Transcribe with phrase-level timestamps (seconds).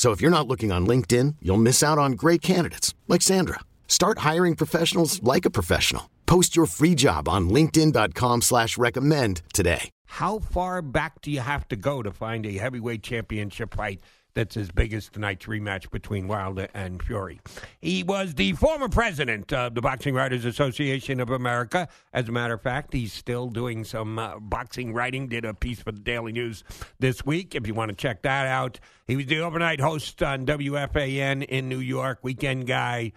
[0.00, 3.60] So if you're not looking on LinkedIn, you'll miss out on great candidates like Sandra.
[3.86, 6.08] Start hiring professionals like a professional.
[6.24, 9.90] Post your free job on LinkedIn.com slash recommend today.
[10.06, 14.00] How far back do you have to go to find a heavyweight championship fight
[14.34, 17.40] that's as big as tonight's rematch between Wilder and Fury?
[17.80, 21.88] He was the former president of the Boxing Writers Association of America.
[22.12, 25.28] As a matter of fact, he's still doing some uh, boxing writing.
[25.28, 26.64] Did a piece for the Daily News
[26.98, 27.54] this week.
[27.54, 31.68] If you want to check that out, he was the overnight host on WFAN in
[31.68, 33.12] New York, weekend guy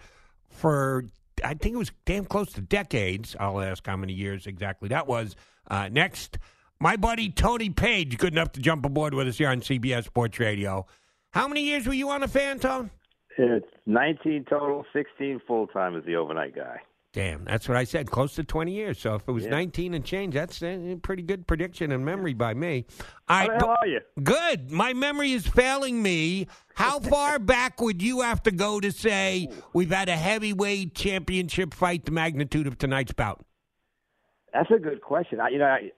[0.54, 1.04] for
[1.42, 3.34] I think it was damn close to decades.
[3.38, 5.34] I'll ask how many years exactly that was.
[5.68, 6.38] Uh, next,
[6.80, 10.38] my buddy Tony Paige, good enough to jump aboard with us here on CBS Sports
[10.38, 10.86] Radio.
[11.34, 12.90] How many years were you on the fan, Tone?
[13.36, 16.76] It's 19 total, 16 full time as the overnight guy.
[17.12, 18.08] Damn, that's what I said.
[18.08, 19.00] Close to 20 years.
[19.00, 19.50] So if it was Yeah.
[19.50, 22.86] 19 and change, that's a pretty good prediction and memory by me.
[23.28, 24.00] All How right, the hell are you?
[24.22, 24.70] Good.
[24.70, 26.46] My memory is failing me.
[26.74, 31.74] How far back would you have to go to say we've had a heavyweight championship
[31.74, 33.44] fight the magnitude of tonight's bout?
[34.52, 35.40] That's a good question.
[35.40, 35.90] I, you know, I,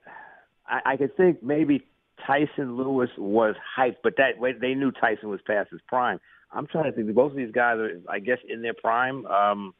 [0.67, 1.83] I, I could think maybe
[2.25, 6.19] Tyson Lewis was hyped, but that way they knew Tyson was past his prime.
[6.51, 7.13] I'm trying to think.
[7.13, 9.25] Both of these guys are, I guess, in their prime.
[9.25, 9.73] Um,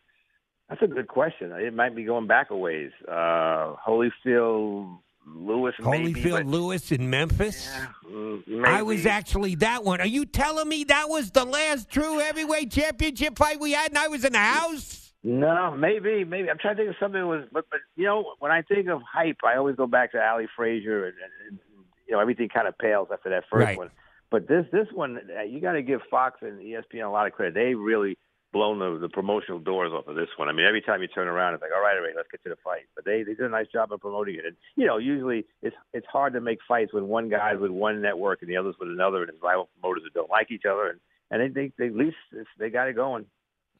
[0.70, 1.52] that's a good question.
[1.54, 2.92] It might be going back a ways.
[3.08, 7.70] Uh, Holyfield, Lewis, maybe, Holyfield but- Lewis in Memphis?
[8.06, 10.02] Mm, I was actually that one.
[10.02, 13.98] Are you telling me that was the last true heavyweight championship fight we had and
[13.98, 15.14] I was in the house?
[15.24, 16.50] No, maybe, maybe.
[16.50, 18.88] I'm trying to think of something that was, but, but you know, when I think
[18.88, 21.16] of hype, I always go back to Ali Frazier, and,
[21.50, 21.60] and
[22.08, 23.78] you know, everything kind of pales after that first Right.
[23.78, 23.92] one.
[24.30, 27.34] But this, this one, uh, you got to give Fox and ESPN a lot of
[27.34, 27.54] credit.
[27.54, 28.18] They really
[28.54, 30.50] blown the, the promotional doors off of this one.
[30.50, 32.44] I mean, every time you turn around, it's like, all right, all right, let's get
[32.44, 32.84] to the fight.
[32.96, 34.46] But they, they did a nice job of promoting it.
[34.46, 38.02] And you know, usually it's it's hard to make fights when one guy's with one
[38.02, 40.88] network and the other's with another, and it's rival promoters that don't like each other.
[40.90, 42.18] And and they they, they at least
[42.58, 43.26] they got it going.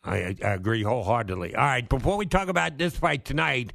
[0.08, 1.56] I, I agree wholeheartedly.
[1.56, 3.74] All right, before we talk about this fight tonight,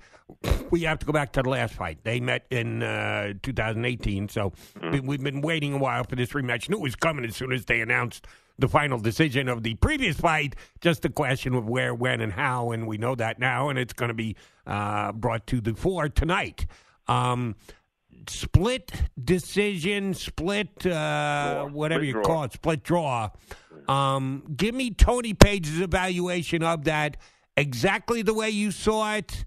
[0.71, 1.99] we have to go back to the last fight.
[2.05, 4.53] They met in uh, 2018, so
[4.93, 6.69] we- we've been waiting a while for this rematch.
[6.69, 8.27] Knew it was coming as soon as they announced
[8.59, 10.57] the final decision of the previous fight.
[10.81, 13.93] Just a question of where, when, and how, and we know that now, and it's
[13.93, 16.67] going to be uh, brought to the fore tonight.
[17.09, 17.57] Um,
[18.29, 22.23] split decision, split uh, whatever Split you draw.
[22.23, 23.31] call it, split draw.
[23.89, 27.17] Um, give me Tony Paige's evaluation of that
[27.57, 29.45] exactly the way you saw it.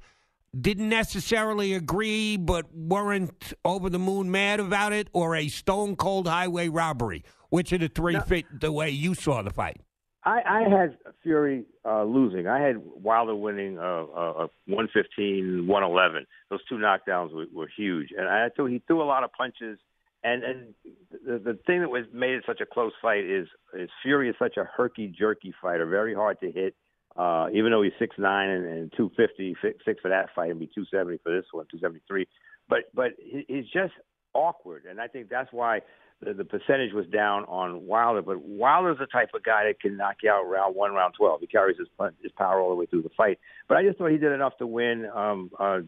[0.59, 6.27] Didn't necessarily agree, but weren't over the moon mad about it, or a stone cold
[6.27, 7.23] highway robbery.
[7.49, 9.81] Which of the three fit the way you saw the fight?
[10.25, 12.47] I, I had Fury uh, losing.
[12.47, 16.25] I had Wilder winning uh, uh, 115, 111.
[16.49, 19.77] Those two knockdowns were, were huge, and I thought he threw a lot of punches.
[20.23, 20.73] And and
[21.11, 24.35] the, the thing that was made it such a close fight is is Fury is
[24.39, 26.73] such a herky jerky fighter, very hard to hit.
[27.15, 30.59] Uh, even though he's six nine and, and two fifty six for that fight, and
[30.59, 32.27] be two seventy for this one, two seventy three.
[32.67, 33.93] But but he, he's just
[34.33, 35.81] awkward, and I think that's why
[36.21, 38.21] the, the percentage was down on Wilder.
[38.21, 41.41] But Wilder's the type of guy that can knock you out round one, round twelve.
[41.41, 41.87] He carries his
[42.21, 43.39] his power all the way through the fight.
[43.67, 45.09] But I just thought he did enough to win.
[45.13, 45.79] Um, uh,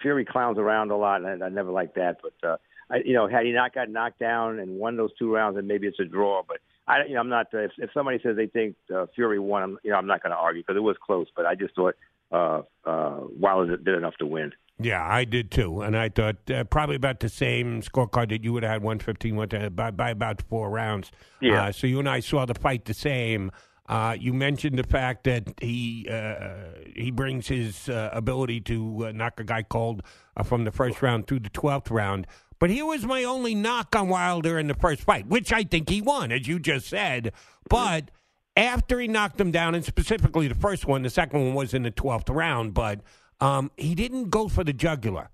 [0.00, 2.18] Fury clowns around a lot, and I, I never liked that.
[2.22, 2.56] But uh,
[2.90, 5.66] I, you know, had he not got knocked down and won those two rounds, then
[5.66, 6.42] maybe it's a draw.
[6.46, 7.46] But I, you know, I'm not.
[7.52, 10.32] If, if somebody says they think uh, Fury won, I'm, you know, I'm not going
[10.32, 11.28] to argue because it was close.
[11.34, 11.94] But I just thought
[12.32, 14.52] uh, uh, Wilder did enough to win.
[14.82, 18.52] Yeah, I did too, and I thought uh, probably about the same scorecard that you
[18.52, 21.10] would have had 115 one to, by, by about four rounds.
[21.40, 21.64] Yeah.
[21.64, 23.50] Uh, so you and I saw the fight the same.
[23.88, 29.12] Uh, you mentioned the fact that he uh, he brings his uh, ability to uh,
[29.12, 30.02] knock a guy cold
[30.36, 32.26] uh, from the first round through the twelfth round.
[32.58, 35.88] But here was my only knock on Wilder in the first fight, which I think
[35.88, 37.32] he won, as you just said.
[37.68, 38.12] But
[38.56, 41.82] after he knocked him down, and specifically the first one, the second one was in
[41.82, 43.00] the 12th round, but
[43.42, 45.28] um, he didn't go for the jugular.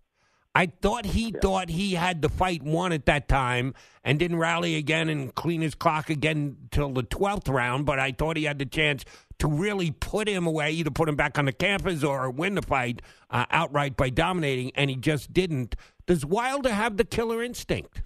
[0.55, 1.41] I thought he yeah.
[1.41, 5.61] thought he had the fight won at that time and didn't rally again and clean
[5.61, 9.05] his clock again till the 12th round, but I thought he had the chance
[9.41, 12.63] to really put him away, either put him back on the canvas or win the
[12.63, 15.77] fight uh, outright by dominating, and he just didn't.
[16.07, 18.01] Does Wilder have the killer instinct?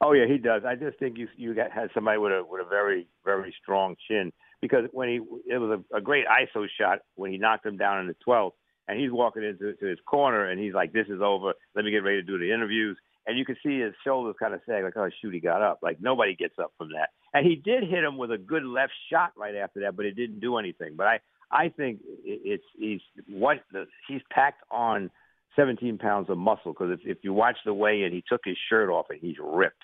[0.00, 0.62] Oh yeah, he does.
[0.64, 3.96] I just think you you got, had somebody with a with a very very strong
[4.06, 4.32] chin
[4.62, 5.16] because when he
[5.52, 8.52] it was a, a great ISO shot when he knocked him down in the 12th
[8.88, 11.52] and he's walking into his corner and he's like, "This is over.
[11.76, 14.54] Let me get ready to do the interviews." And you can see his shoulders kind
[14.54, 17.10] of sag, like, "Oh shoot, he got up." Like nobody gets up from that.
[17.34, 20.16] And he did hit him with a good left shot right after that, but it
[20.16, 20.94] didn't do anything.
[20.96, 21.20] But I,
[21.52, 25.10] I think it's he's what the, he's packed on
[25.56, 28.88] 17 pounds of muscle because if, if you watch the weigh-in, he took his shirt
[28.88, 29.82] off and he's ripped.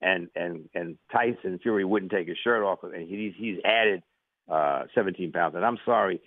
[0.00, 4.02] And and and Tyson Fury wouldn't take his shirt off, and he's he's added
[4.50, 5.54] uh 17 pounds.
[5.54, 6.20] And I'm sorry,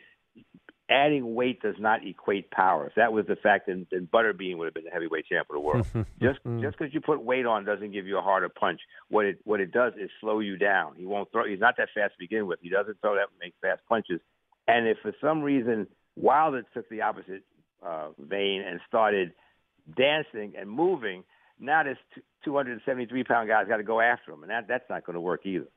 [0.90, 2.88] adding weight does not equate power.
[2.88, 5.54] If that was the fact, then, then Butterbean would have been the heavyweight champ of
[5.54, 5.88] the world.
[6.22, 8.82] just just because you put weight on doesn't give you a harder punch.
[9.10, 10.96] What it what it does is slow you down.
[10.98, 11.48] He won't throw.
[11.48, 12.60] He's not that fast to begin with.
[12.62, 14.20] He doesn't throw that make fast punches.
[14.68, 17.44] And if for some reason Wilder took the opposite
[17.86, 19.34] uh, vein and started
[19.96, 21.24] dancing and moving,
[21.60, 21.98] now this
[22.46, 25.46] 273 pound guy's got to go after him, and that that's not going to work
[25.46, 25.68] either.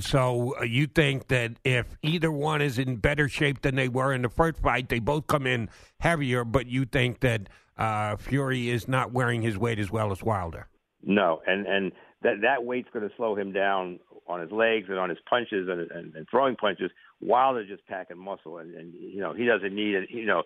[0.00, 4.12] So uh, you think that if either one is in better shape than they were
[4.12, 5.68] in the first fight, they both come in
[6.00, 10.22] heavier, but you think that uh, Fury is not wearing his weight as well as
[10.22, 10.68] Wilder?
[11.02, 11.92] No, and and
[12.22, 15.68] that that weight's going to slow him down on his legs and on his punches
[15.68, 16.90] and, and, and throwing punches.
[17.20, 20.10] Wilder just packing muscle, and, and you know he doesn't need it.
[20.10, 20.42] You know,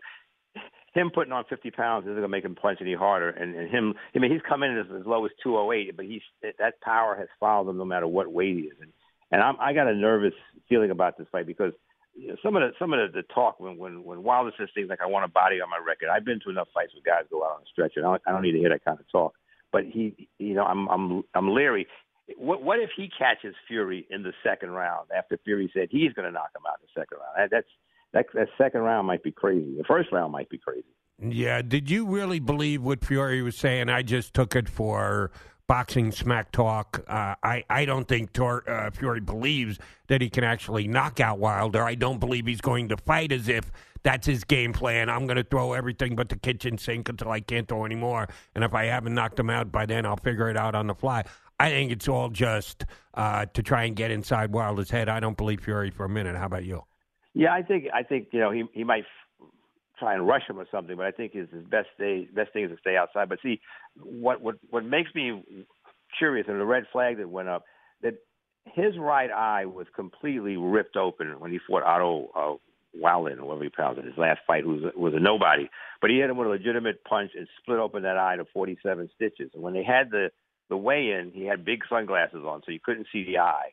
[0.95, 3.31] him putting on 50 pounds isn't going to make him punch any harder.
[3.31, 6.23] And, and him, I mean, he's coming in as, as low as 208, but he's
[6.43, 8.77] that power has followed him no matter what weight he is.
[8.81, 8.93] And
[9.31, 10.35] and I'm, I got a nervous
[10.69, 11.73] feeling about this fight because
[12.15, 14.69] you know, some of the some of the, the talk when when when Wilder says
[14.75, 16.09] things like I want a body on my record.
[16.09, 18.01] I've been to enough fights where guys go out on a stretcher.
[18.01, 19.35] I don't, I don't need to hear that kind of talk.
[19.71, 21.87] But he, you know, I'm I'm I'm leery.
[22.37, 26.27] What what if he catches Fury in the second round after Fury said he's going
[26.27, 27.51] to knock him out in the second round?
[27.53, 27.67] That's
[28.13, 29.77] that that second round might be crazy.
[29.77, 30.89] The first round might be crazy.
[31.21, 31.63] Yeah.
[31.63, 33.89] Did you really believe what Fury was saying?
[33.89, 35.31] I just took it for
[35.69, 37.05] boxing smack talk.
[37.07, 39.79] Uh, I I don't think Tor, uh, Fury believes
[40.09, 41.85] that he can actually knock out Wilder.
[41.85, 43.71] I don't believe he's going to fight as if
[44.03, 45.09] that's his game plan.
[45.09, 48.29] I'm going to throw everything but the kitchen sink until I can't throw anymore.
[48.55, 50.95] And if I haven't knocked him out by then, I'll figure it out on the
[50.95, 51.25] fly.
[51.61, 55.09] I think it's all just uh, to try and get inside Wilder's head.
[55.09, 56.37] I don't believe Fury for a minute.
[56.37, 56.85] How about you?
[57.35, 59.05] Yeah, I think I think you know he he might
[59.99, 60.97] try and rush him or something.
[60.97, 63.29] But I think his, his best day, best thing is to stay outside.
[63.29, 63.61] But see,
[63.97, 65.43] what what what makes me
[66.19, 67.65] curious and the red flag that went up
[68.03, 68.15] that
[68.65, 72.57] his right eye was completely ripped open when he fought Otto uh,
[72.95, 75.69] Wallin, or whatever he pronounced his last fight who was was a nobody.
[76.01, 79.11] But he hit him with a legitimate punch and split open that eye to 47
[79.15, 79.51] stitches.
[79.55, 80.31] And when they had the
[80.69, 83.73] the weigh-in, he had big sunglasses on, so you couldn't see the eye.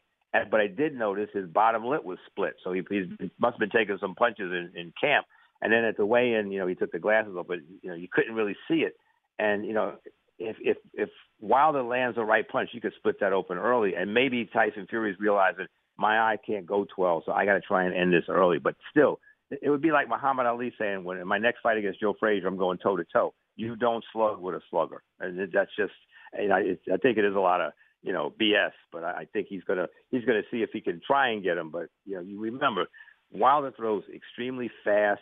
[0.50, 3.06] But I did notice his bottom lip was split, so he, he
[3.40, 5.26] must have been taking some punches in, in camp.
[5.62, 7.96] And then at the weigh-in, you know, he took the glasses off, but you know,
[7.96, 8.96] you couldn't really see it.
[9.40, 9.96] And you know,
[10.40, 11.10] if if if
[11.40, 13.96] Wilder lands the right punch, you could split that open early.
[13.96, 15.68] And maybe Tyson Fury is realizing
[15.98, 18.60] my eye can't go 12, so I got to try and end this early.
[18.60, 19.20] But still,
[19.50, 22.48] it would be like Muhammad Ali saying, "When in my next fight against Joe Frazier,
[22.48, 23.34] I'm going toe to toe.
[23.56, 25.94] You don't slug with a slugger." And that's just,
[26.38, 27.72] you know, I think it is a lot of
[28.02, 28.72] you know BS.
[28.92, 31.58] But I, I think he's gonna he's gonna see if he can try and get
[31.58, 31.70] him.
[31.70, 32.88] But you know, you remember
[33.32, 35.22] Wilder throws extremely fast,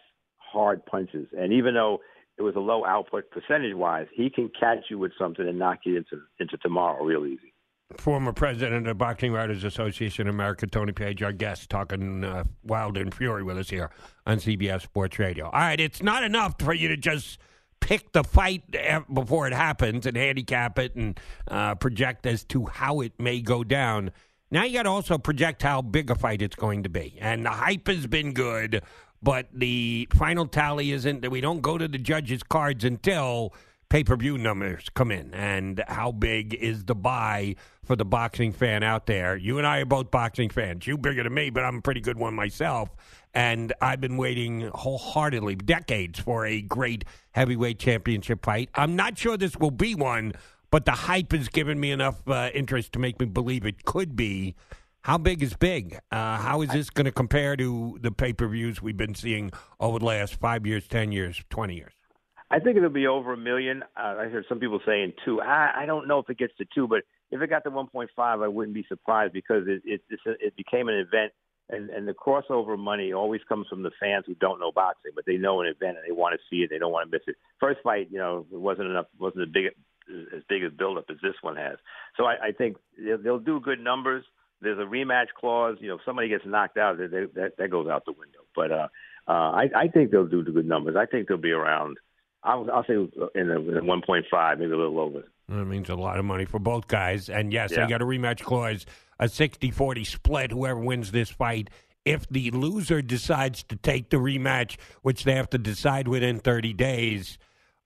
[0.54, 1.28] hard punches.
[1.38, 2.00] And even though
[2.38, 5.80] it was a low output percentage wise, he can catch you with something and knock
[5.86, 7.54] you into into tomorrow real easy.
[7.98, 12.44] Former president of the Boxing Writers Association of America, Tony Paige, our guest, talking uh,
[12.64, 13.92] Wild and Fury with us here
[14.26, 15.46] on CBS Sports Radio.
[15.46, 17.38] All right, it's not enough for you to just
[17.82, 18.64] pick the fight
[19.14, 21.20] before it happens and handicap it and
[21.50, 24.10] uh, project as to how it may go down.
[24.50, 27.18] Now you got to also project how big a fight it's going to be.
[27.20, 28.82] And the hype has been good
[29.24, 33.54] but the final tally isn't that we don't go to the judges' cards until
[33.90, 35.34] pay per view numbers come in.
[35.34, 39.38] And how big is the buy for the boxing fan out there?
[39.38, 40.86] You and I are both boxing fans.
[40.86, 42.90] You bigger than me, but I'm a pretty good one myself.
[43.34, 48.70] And I've been waiting wholeheartedly, decades, for a great heavyweight championship fight.
[48.76, 50.34] I'm not sure this will be one,
[50.70, 54.16] but the hype has given me enough uh, interest to make me believe it could
[54.16, 54.56] be.
[55.04, 56.00] How big is big?
[56.12, 59.52] Uh, how is this going to compare to the pay per views we've been seeing
[59.78, 61.92] over the last five years, 10 years, 20 years?
[62.50, 63.84] I think it'll be over a million.
[63.98, 65.42] Uh, I heard some people saying two.
[65.42, 68.08] I, I don't know if it gets to two, but if it got to 1.5,
[68.18, 71.34] I wouldn't be surprised because it it, a, it became an event
[71.70, 75.26] and and the crossover money always comes from the fans who don't know boxing, but
[75.26, 76.70] they know an event and they want to see it.
[76.70, 77.36] They don't want to miss it.
[77.60, 79.08] First fight, you know, it wasn't enough.
[79.20, 79.66] wasn't as big
[80.34, 81.78] as big a build up as this one has.
[82.16, 84.24] So I, I think they'll, they'll do good numbers.
[84.64, 85.78] There's a rematch clause.
[85.80, 88.40] You know, if somebody gets knocked out, they, they, that that goes out the window.
[88.56, 88.88] But uh,
[89.28, 90.96] uh, I, I think they'll do the good numbers.
[90.98, 91.98] I think they'll be around.
[92.44, 95.24] I'll, I'll say in the, in the 1.5, maybe a little over.
[95.48, 97.30] That means a lot of money for both guys.
[97.30, 97.86] And yes, Yeah.
[97.86, 98.86] they got a rematch clause,
[99.20, 101.70] a 60 40 split, whoever wins this fight.
[102.06, 106.74] If the loser decides to take the rematch, which they have to decide within 30
[106.74, 107.38] days,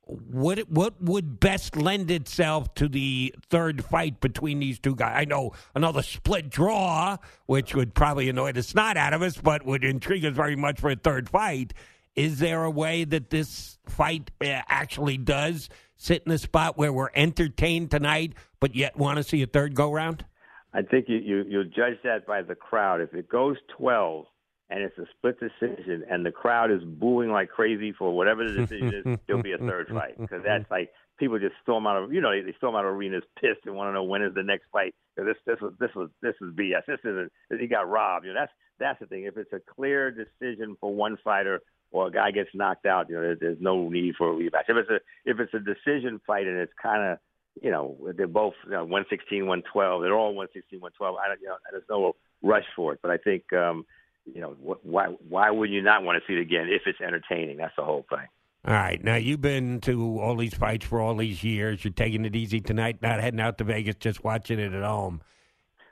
[0.07, 5.13] what what would best lend itself to the third fight between these two guys?
[5.17, 9.65] I know another split draw, which would probably annoy the snot out of us, but
[9.65, 11.73] would intrigue us very much for a third fight.
[12.15, 16.91] Is there a way that this fight uh, actually does sit in a spot where
[16.93, 20.25] we're entertained tonight, but yet want to see a third go round?
[20.73, 23.01] I think you, you you judge that by the crowd.
[23.01, 24.25] If it goes 12
[24.69, 28.53] and it's a split decision and the crowd is booing like crazy for whatever the
[28.53, 32.13] decision is, there'll be a third fight because that's like people just storm out of
[32.13, 34.33] you know they, they storm out of arenas pissed and want to know when is
[34.33, 34.93] the next fight.
[35.15, 36.85] This this was this was this is BS.
[36.87, 38.25] This isn't he got robbed.
[38.25, 39.23] You know that's that's the thing.
[39.23, 43.15] If it's a clear decision for one fighter or a guy gets knocked out, you
[43.15, 44.69] know there, there's no need for a rematch.
[44.69, 47.17] If it's a if it's a decision fight and it's kind of
[47.61, 50.01] you know, they're both you know, 116, 112.
[50.01, 51.15] They're all 116, 112.
[51.15, 52.99] I don't, you know, there's no rush for it.
[53.01, 53.85] But I think, um,
[54.33, 57.01] you know, wh- why why would you not want to see it again if it's
[57.01, 57.57] entertaining?
[57.57, 58.27] That's the whole thing.
[58.65, 59.01] All right.
[59.01, 61.85] Now, you've been to all these fights for all these years.
[61.85, 65.21] You're taking it easy tonight, not heading out to Vegas, just watching it at home.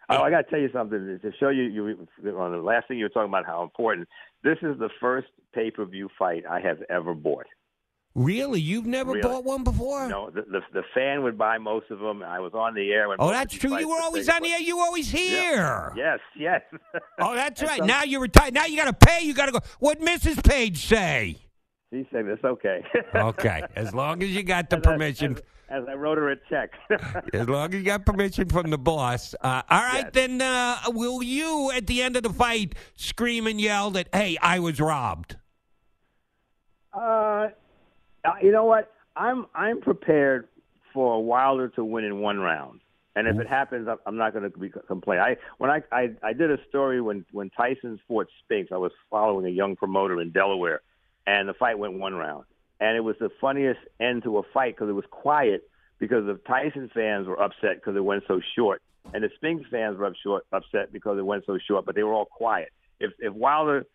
[0.09, 1.63] Oh, I got to tell you something to show you.
[1.63, 4.07] You on the last thing you were talking about how important.
[4.43, 7.47] This is the first pay per view fight I have ever bought.
[8.15, 8.61] Really?
[8.61, 9.21] You've never Really?
[9.23, 10.07] bought one before?
[10.07, 12.23] No, the, the the fan would buy most of them.
[12.23, 13.17] I was on the air when.
[13.19, 13.77] Oh, that's true.
[13.77, 14.59] You were always on the air.
[14.61, 15.91] You were always here.
[15.97, 16.61] Yes, yes.
[17.19, 17.83] Oh, that's right.
[17.83, 18.53] now you're retired.
[18.53, 19.25] Now you got to pay.
[19.25, 19.59] You got to go.
[19.79, 20.41] What Mrs.
[20.47, 21.35] Paige say?
[21.91, 22.83] She said it's okay.
[23.13, 25.33] Okay, as long as you got the As I- permission.
[25.33, 26.71] As, as I wrote her a check.
[27.33, 29.33] As long as you got permission from the boss.
[29.41, 30.11] Uh, all right, Yes.
[30.13, 34.37] then uh, will you, at the end of the fight, scream and yell that, hey,
[34.41, 35.37] I was robbed?
[36.93, 37.47] Uh,
[38.41, 38.91] you know what?
[39.15, 40.47] I'm I'm prepared
[40.93, 42.81] for Wilder to win in one round,
[43.15, 45.19] and if it happens, I'm- not going to be complain.
[45.19, 48.91] I when I, I I did a story when when Tyson fought Spinks, I was
[49.09, 50.81] following a young promoter in Delaware,
[51.27, 52.45] and the fight went one round,
[52.79, 56.35] and it was the funniest end to a fight because it was quiet because the
[56.47, 58.81] Tyson fans were upset because it went so short,
[59.13, 62.03] and the Spinks fans were up short, upset because it went so short, but they
[62.03, 62.69] were all quiet.
[62.99, 63.85] If if Wilder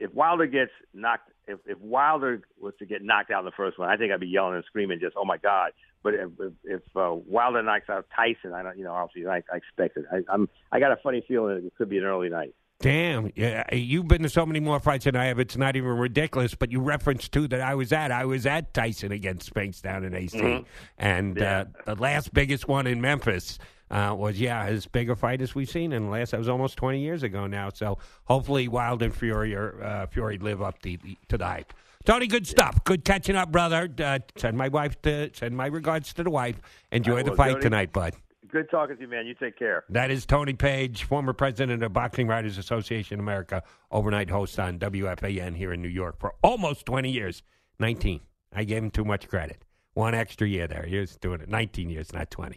[0.00, 3.78] if Wilder gets knocked, if, if Wilder was to get knocked out in the first
[3.78, 6.52] one, I think I'd be yelling and screaming, just "Oh my God!" But if if,
[6.64, 10.06] if uh, Wilder knocks out Tyson, I don't, you know, obviously I, I expect it.
[10.10, 12.54] I, I'm, I got a funny feeling it could be an early night.
[12.80, 15.38] Damn, yeah, you've been to so many more fights than I have.
[15.38, 16.54] It's not even ridiculous.
[16.54, 18.10] But you referenced two that I was at.
[18.10, 20.64] I was at Tyson against Spinks down in AC,
[20.96, 23.58] and uh, the last biggest one in Memphis
[23.90, 25.92] uh, was yeah as big a fight as we've seen.
[25.92, 27.70] And the last that was almost twenty years ago now.
[27.72, 30.96] So hopefully, Wild and Fury or uh, Fury live up to,
[31.28, 31.72] to the hype.
[32.04, 32.82] Tony, good stuff.
[32.84, 33.88] Good catching up, brother.
[34.02, 36.60] Uh, send my wife to send my regards to the wife.
[36.92, 37.62] Enjoy I the will, fight Tony.
[37.62, 38.14] tonight, bud.
[38.50, 39.26] Good talking to you, man.
[39.26, 39.84] You take care.
[39.90, 45.54] That is Tony Paige, former president of Boxing Writers Association America, overnight host on WFAN
[45.56, 47.42] here in New York for almost 20 years.
[47.78, 48.20] 19.
[48.52, 49.64] I gave him too much credit.
[49.94, 50.84] One extra year there.
[50.84, 52.56] He was doing it 19 years, not 20.